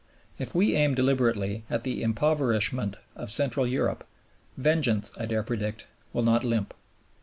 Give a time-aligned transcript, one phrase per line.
[0.39, 4.03] If we aim deliberately at the impoverishment of Central Europe,
[4.57, 6.73] vengeance, I dare predict, will not limp.